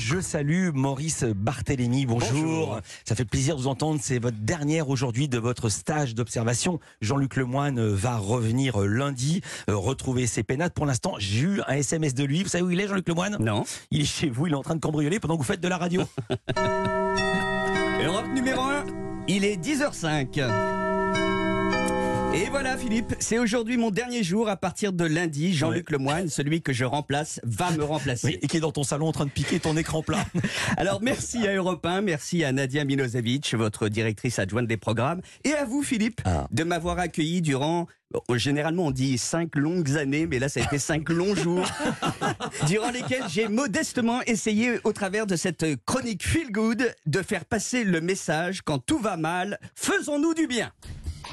[0.00, 2.06] je salue Maurice Barthélémy.
[2.06, 2.30] Bonjour.
[2.32, 2.80] Bonjour.
[3.04, 4.00] Ça fait plaisir de vous entendre.
[4.02, 6.80] C'est votre dernière aujourd'hui de votre stage d'observation.
[7.02, 10.72] Jean-Luc Lemoine va revenir lundi, euh, retrouver ses pénates.
[10.72, 12.42] Pour l'instant, j'ai eu un SMS de lui.
[12.42, 13.64] Vous savez où il est, Jean-Luc Lemoine Non.
[13.90, 15.68] Il est chez vous, il est en train de cambrioler pendant que vous faites de
[15.68, 16.02] la radio.
[18.02, 18.86] Europe numéro 1,
[19.28, 20.99] il est 10h05.
[22.32, 25.52] Et voilà Philippe, c'est aujourd'hui mon dernier jour à partir de lundi.
[25.52, 28.26] Jean-Luc Lemoine, celui que je remplace, va me remplacer.
[28.28, 30.24] Oui, et qui est dans ton salon en train de piquer ton écran plat.
[30.76, 35.54] Alors merci à Europe 1, merci à Nadia Milosevic, votre directrice adjointe des programmes, et
[35.54, 36.46] à vous Philippe, Ah.
[36.52, 37.88] de m'avoir accueilli durant,
[38.36, 41.66] généralement on dit cinq longues années, mais là ça a été cinq longs jours,
[42.68, 47.82] durant lesquels j'ai modestement essayé, au travers de cette chronique Feel Good, de faire passer
[47.82, 50.70] le message quand tout va mal, faisons-nous du bien.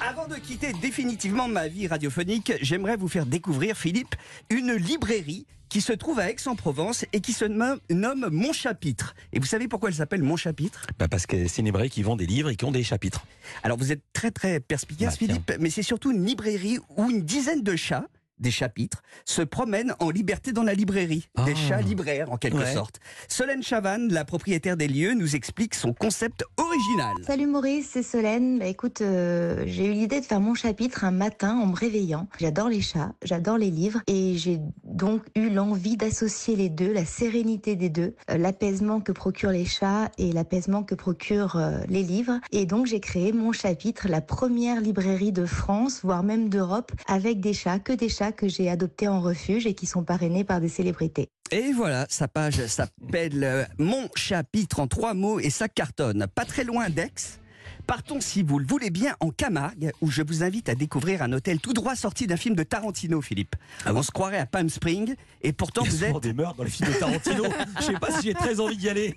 [0.00, 4.14] Avant de quitter définitivement ma vie radiophonique, j'aimerais vous faire découvrir, Philippe,
[4.50, 9.14] une librairie qui se trouve à Aix-en-Provence et qui se nomme, Mon Chapitre.
[9.32, 10.86] Et vous savez pourquoi elle s'appelle Mon Chapitre?
[10.98, 13.26] Bah, parce que c'est une librairie qui vend des livres et qui ont des chapitres.
[13.62, 15.18] Alors vous êtes très très perspicace, Bah.
[15.26, 18.06] Philippe, mais c'est surtout une librairie où une dizaine de chats
[18.38, 21.28] des chapitres se promènent en liberté dans la librairie.
[21.44, 21.68] Des Ah.
[21.68, 22.72] chats libraires, en quelque Ouais.
[22.74, 23.00] sorte.
[23.28, 27.14] Solène Chavanne, la propriétaire des lieux, nous explique son concept original.
[27.26, 28.58] Salut Maurice, c'est Solène.
[28.58, 32.28] Bah, écoute, euh, j'ai eu l'idée de faire mon chapitre un matin en me réveillant.
[32.38, 34.60] J'adore les chats, j'adore les livres et j'ai
[34.96, 39.66] donc eu l'envie d'associer les deux, la sérénité des deux, euh, l'apaisement que procurent les
[39.66, 42.40] chats et l'apaisement que procurent euh, les livres.
[42.50, 47.40] Et donc j'ai créé mon chapitre, la première librairie de France, voire même d'Europe, avec
[47.40, 50.60] des chats, que des chats que j'ai adoptés en refuge et qui sont parrainés par
[50.60, 51.28] des célébrités.
[51.50, 56.26] Et voilà, sa page s'appelle euh, Mon chapitre en trois mots et ça cartonne.
[56.34, 57.38] Pas très loin d'Aix.
[57.86, 61.32] Partons, si vous le voulez bien, en Camargue, où je vous invite à découvrir un
[61.32, 63.54] hôtel tout droit sorti d'un film de Tarantino, Philippe.
[63.86, 66.56] On se croirait à Palm Spring, et pourtant Il y a vous êtes des meurtres
[66.56, 67.44] dans les films de Tarantino.
[67.80, 69.16] Je sais pas si j'ai très envie d'y aller.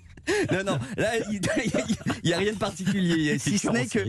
[0.52, 1.42] Non, non, là, il
[2.23, 3.40] n'y a rien de particulier.
[3.40, 4.00] Si ce n'est que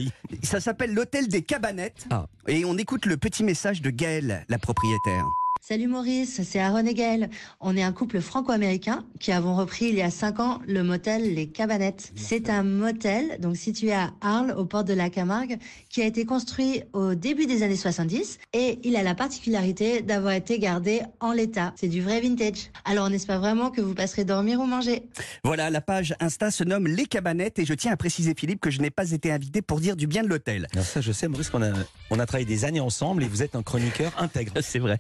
[0.43, 2.07] ça s'appelle l'hôtel des cabanettes.
[2.11, 2.27] Ah.
[2.47, 5.25] Et on écoute le petit message de Gaëlle, la propriétaire.
[5.63, 7.29] Salut Maurice, c'est Aaron et Gaël.
[7.61, 11.35] On est un couple franco-américain qui avons repris il y a 5 ans le motel
[11.35, 12.13] Les Cabanettes.
[12.17, 15.59] C'est un motel donc situé à Arles, aux portes de la Camargue,
[15.91, 20.33] qui a été construit au début des années 70 et il a la particularité d'avoir
[20.33, 21.75] été gardé en l'état.
[21.77, 22.71] C'est du vrai vintage.
[22.87, 25.03] Alors on espère vraiment que vous passerez dormir ou manger?
[25.45, 28.71] Voilà, la page Insta se nomme Les Cabanettes et je tiens à préciser, Philippe, que
[28.71, 30.69] je n'ai pas été invité pour dire du bien de l'hôtel.
[30.73, 31.73] Alors ça, je sais, Maurice, qu'on a,
[32.09, 34.55] on a travaillé des années ensemble et vous êtes un chroniqueur intègre.
[34.63, 34.99] C'est vrai.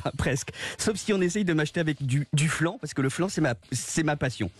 [0.00, 0.50] Enfin, presque.
[0.78, 3.40] Sauf si on essaye de m'acheter avec du, du flan, parce que le flan, c'est
[3.40, 4.50] ma, c'est ma passion.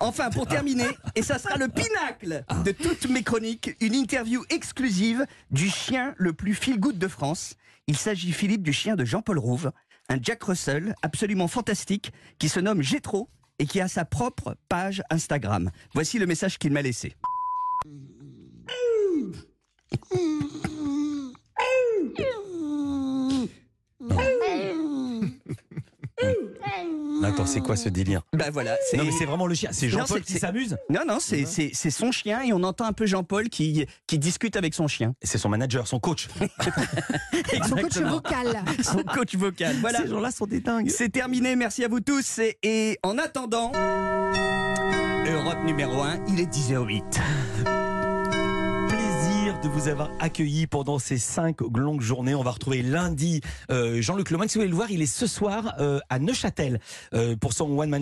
[0.00, 5.26] Enfin, pour terminer, et ça sera le pinacle de toutes mes chroniques, une interview exclusive
[5.50, 7.54] du chien le plus feel-good de France.
[7.86, 9.72] Il s'agit, Philippe, du chien de Jean-Paul Rouve,
[10.08, 13.28] un Jack Russell absolument fantastique, qui se nomme Gétro
[13.58, 15.70] et qui a sa propre page Instagram.
[15.94, 17.14] Voici le message qu'il m'a laissé.
[27.24, 28.22] Attends, c'est quoi ce délire?
[28.32, 28.96] Ben voilà, c'est...
[28.96, 29.70] Non, mais c'est vraiment le chien.
[29.72, 30.76] C'est Jean-Paul qui s'amuse.
[30.90, 34.18] Non, non, c'est, c'est, c'est son chien et on entend un peu Jean-Paul qui, qui
[34.18, 35.14] discute avec son chien.
[35.22, 36.28] C'est son manager, son coach.
[37.68, 38.64] Son coach vocal.
[38.82, 39.76] Son coach vocal.
[39.80, 40.00] Voilà.
[40.00, 40.88] Ces gens-là sont des dingues.
[40.90, 42.38] C'est terminé, merci à vous tous.
[42.38, 43.72] Et, et en attendant,
[45.26, 47.81] Europe numéro 1, il est 10h08.
[49.62, 52.34] De vous avoir accueilli pendant ces cinq longues journées.
[52.34, 53.40] On va retrouver lundi
[53.70, 54.48] euh, Jean-Luc Lemoyne.
[54.48, 56.80] Si vous voulez le voir, il est ce soir euh, à Neuchâtel
[57.14, 58.00] euh, pour son one man